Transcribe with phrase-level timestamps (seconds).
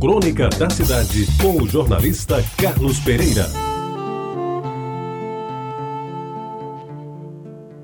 [0.00, 3.46] Crônica da Cidade, com o jornalista Carlos Pereira.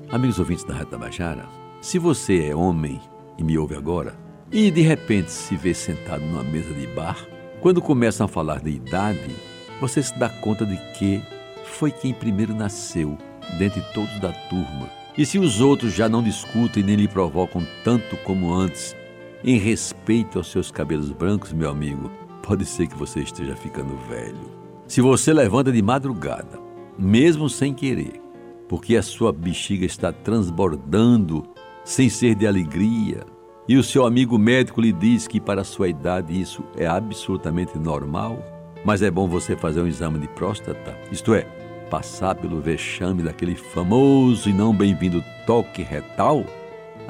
[0.09, 1.45] Amigos ouvintes da Rádio Tabajara,
[1.81, 3.01] se você é homem
[3.37, 4.15] e me ouve agora,
[4.49, 7.17] e de repente se vê sentado numa mesa de bar,
[7.59, 9.35] quando começam a falar de idade,
[9.81, 11.21] você se dá conta de que
[11.65, 13.17] foi quem primeiro nasceu,
[13.59, 14.89] dentre todos da turma.
[15.17, 18.95] E se os outros já não discutem nem lhe provocam tanto como antes,
[19.43, 22.09] em respeito aos seus cabelos brancos, meu amigo,
[22.41, 24.51] pode ser que você esteja ficando velho.
[24.87, 26.59] Se você levanta de madrugada,
[26.97, 28.21] mesmo sem querer,
[28.67, 31.43] porque a sua bexiga está transbordando
[31.83, 33.25] sem ser de alegria,
[33.67, 37.79] e o seu amigo médico lhe diz que para a sua idade isso é absolutamente
[37.79, 38.37] normal,
[38.83, 41.41] mas é bom você fazer um exame de próstata, isto é,
[41.89, 46.45] passar pelo vexame daquele famoso e não bem-vindo toque retal,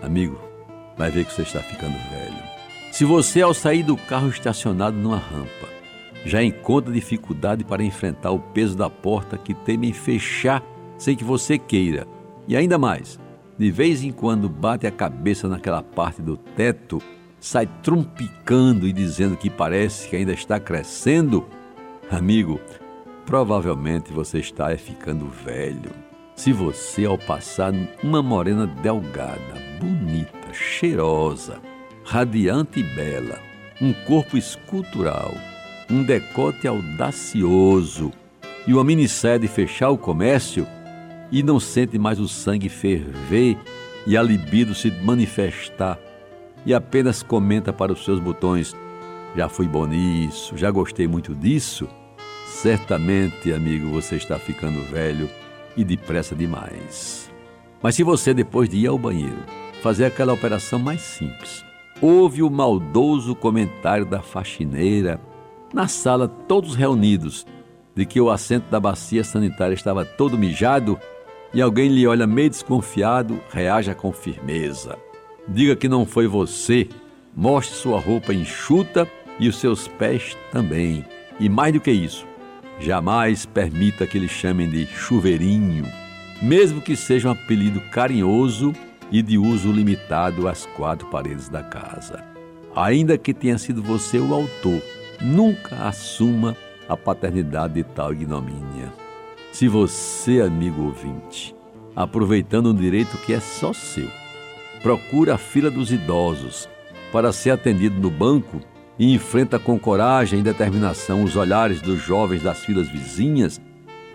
[0.02, 0.45] amigo,
[0.98, 2.44] vai ver que você está ficando velho.
[2.92, 5.68] Se você, ao sair do carro estacionado numa rampa,
[6.26, 10.64] já encontra dificuldade para enfrentar o peso da porta que teme em fechar
[10.98, 12.08] sem que você queira,
[12.48, 13.20] e ainda mais,
[13.58, 17.02] de vez em quando bate a cabeça naquela parte do teto,
[17.40, 21.46] sai trumpicando e dizendo que parece que ainda está crescendo,
[22.10, 22.60] amigo,
[23.26, 25.92] provavelmente você está ficando velho.
[26.36, 31.60] Se você, ao passar uma morena delgada, bonita, cheirosa,
[32.04, 33.40] radiante e bela,
[33.82, 35.34] um corpo escultural,
[35.90, 38.12] um decote audacioso
[38.68, 40.68] e uma minissaia de fechar o comércio,
[41.32, 43.58] e não sente mais o sangue ferver
[44.08, 46.00] e a libido se manifestar,
[46.66, 48.76] e apenas comenta para os seus botões:
[49.36, 51.88] Já fui bom nisso, já gostei muito disso.
[52.48, 55.30] Certamente, amigo, você está ficando velho
[55.76, 57.30] e depressa demais.
[57.82, 59.44] Mas se você, depois de ir ao banheiro,
[59.86, 61.64] fazer aquela operação mais simples,
[62.02, 65.22] ouve o maldoso comentário da faxineira,
[65.72, 67.46] na sala todos reunidos,
[67.94, 71.00] de que o assento da bacia sanitária estava todo mijado
[71.54, 74.98] e alguém lhe olha meio desconfiado, reaja com firmeza.
[75.48, 76.90] Diga que não foi você,
[77.36, 79.08] mostre sua roupa enxuta
[79.40, 81.06] e os seus pés também.
[81.40, 82.26] E mais do que isso,
[82.80, 85.86] Jamais permita que lhe chamem de chuveirinho,
[86.42, 88.74] mesmo que seja um apelido carinhoso
[89.12, 92.24] e de uso limitado às quatro paredes da casa.
[92.76, 94.82] Ainda que tenha sido você o autor,
[95.22, 96.56] nunca assuma
[96.88, 98.92] a paternidade de tal ignomínia.
[99.52, 101.56] Se você, amigo ouvinte,
[101.96, 104.10] aproveitando um direito que é só seu,
[104.82, 106.68] procura a fila dos idosos
[107.12, 108.60] para ser atendido no banco
[109.00, 113.62] e enfrenta com coragem e determinação os olhares dos jovens das filas vizinhas,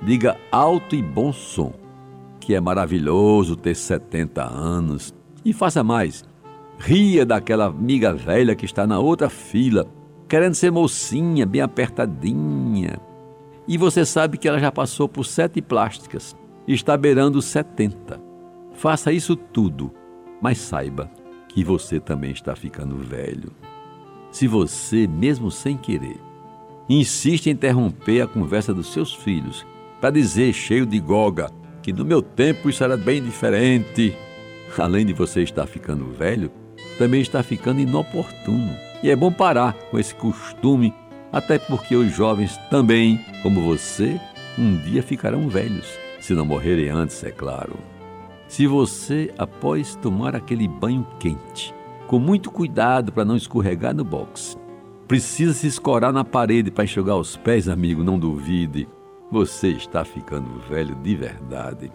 [0.03, 1.73] diga alto e bom som
[2.41, 5.15] que é maravilhoso ter 70 anos.
[5.45, 6.25] E faça mais,
[6.78, 9.87] ria daquela amiga velha que está na outra fila,
[10.28, 12.99] querendo ser mocinha, bem apertadinha.
[13.69, 16.34] E você sabe que ela já passou por sete plásticas
[16.67, 18.21] está beirando 70.
[18.75, 19.93] Faça isso tudo,
[20.41, 21.11] mas saiba
[21.49, 23.53] que você também está ficando velho
[24.31, 26.21] se você, mesmo sem querer,
[26.89, 29.67] insiste em interromper a conversa dos seus filhos
[30.00, 31.50] para dizer, cheio de goga,
[31.83, 34.17] que no meu tempo isso era bem diferente,
[34.79, 36.51] além de você estar ficando velho,
[36.99, 38.75] também está ficando inoportuno.
[39.03, 40.95] E é bom parar com esse costume,
[41.33, 44.21] até porque os jovens também, como você,
[44.59, 45.87] um dia ficarão velhos,
[46.21, 47.77] se não morrerem antes, é claro.
[48.47, 51.73] Se você, após tomar aquele banho quente,
[52.11, 54.59] com muito cuidado para não escorregar no box.
[55.07, 58.89] Precisa se escorar na parede para enxugar os pés, amigo, não duvide.
[59.31, 61.91] Você está ficando velho de verdade.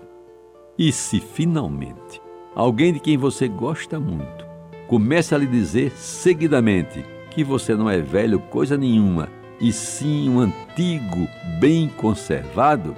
[0.78, 2.22] E se finalmente
[2.56, 4.46] alguém de quem você gosta muito
[4.88, 9.30] começa a lhe dizer seguidamente que você não é velho coisa nenhuma,
[9.60, 11.28] e sim um antigo,
[11.60, 12.96] bem conservado,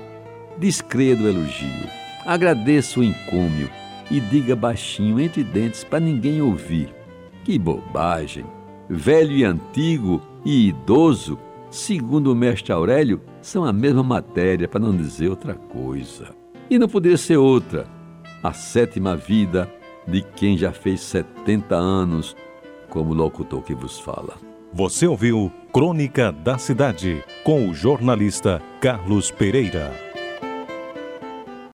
[0.58, 1.90] descreia do elogio.
[2.26, 3.70] Agradeça o encômio
[4.12, 6.98] e diga baixinho entre dentes para ninguém ouvir
[7.48, 8.44] que bobagem!
[8.90, 14.96] Velho e antigo e idoso, segundo o mestre Aurélio, são a mesma matéria, para não
[14.96, 16.30] dizer outra coisa.
[16.70, 17.86] E não poderia ser outra.
[18.44, 19.72] A sétima vida
[20.08, 22.36] de quem já fez 70 anos,
[22.90, 24.36] como locutor que vos fala.
[24.74, 30.07] Você ouviu Crônica da Cidade, com o jornalista Carlos Pereira.